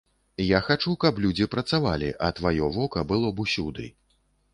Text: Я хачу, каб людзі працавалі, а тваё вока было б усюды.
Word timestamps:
Я 0.43 0.59
хачу, 0.67 0.93
каб 1.03 1.19
людзі 1.25 1.45
працавалі, 1.55 2.07
а 2.29 2.31
тваё 2.39 2.71
вока 2.79 3.05
было 3.13 3.29
б 3.41 3.45
усюды. 3.45 3.85